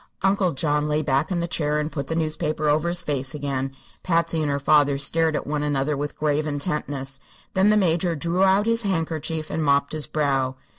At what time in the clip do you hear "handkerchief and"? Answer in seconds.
8.81-9.63